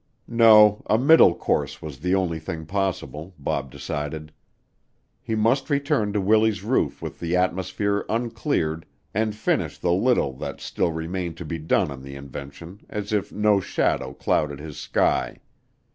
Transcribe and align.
No, 0.27 0.81
a 0.87 0.97
middle 0.97 1.35
course 1.35 1.79
was 1.79 1.99
the 1.99 2.15
only 2.15 2.39
thing 2.39 2.65
possible, 2.65 3.35
Bob 3.37 3.69
decided. 3.69 4.31
He 5.21 5.35
must 5.35 5.69
return 5.69 6.11
to 6.13 6.19
Willie's 6.19 6.63
roof 6.63 7.03
with 7.03 7.19
the 7.19 7.35
atmosphere 7.35 8.03
uncleared 8.09 8.87
and 9.13 9.35
finish 9.35 9.77
the 9.77 9.93
little 9.93 10.33
that 10.37 10.59
still 10.59 10.91
remained 10.91 11.37
to 11.37 11.45
be 11.45 11.59
done 11.59 11.91
on 11.91 12.01
the 12.01 12.15
invention 12.15 12.83
as 12.89 13.13
if 13.13 13.31
no 13.31 13.59
shadow 13.59 14.11
clouded 14.11 14.57
his 14.59 14.79
sky. 14.79 15.37